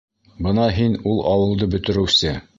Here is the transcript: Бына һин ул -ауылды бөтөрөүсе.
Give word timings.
Бына 0.47 0.63
һин 0.77 0.97
ул 1.13 1.21
-ауылды 1.27 1.71
бөтөрөүсе. 1.77 2.37